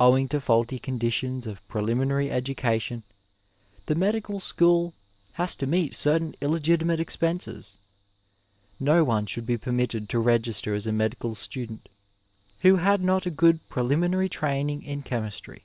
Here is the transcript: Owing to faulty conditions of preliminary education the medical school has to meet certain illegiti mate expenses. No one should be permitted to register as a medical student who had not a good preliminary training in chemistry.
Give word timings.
Owing 0.00 0.28
to 0.28 0.40
faulty 0.40 0.78
conditions 0.78 1.46
of 1.46 1.60
preliminary 1.68 2.30
education 2.30 3.02
the 3.84 3.94
medical 3.94 4.40
school 4.40 4.94
has 5.34 5.54
to 5.56 5.66
meet 5.66 5.94
certain 5.94 6.32
illegiti 6.40 6.84
mate 6.84 6.98
expenses. 7.00 7.76
No 8.80 9.04
one 9.04 9.26
should 9.26 9.44
be 9.44 9.58
permitted 9.58 10.08
to 10.08 10.18
register 10.18 10.72
as 10.72 10.86
a 10.86 10.90
medical 10.92 11.34
student 11.34 11.90
who 12.60 12.76
had 12.76 13.02
not 13.04 13.26
a 13.26 13.30
good 13.30 13.68
preliminary 13.68 14.30
training 14.30 14.84
in 14.84 15.02
chemistry. 15.02 15.64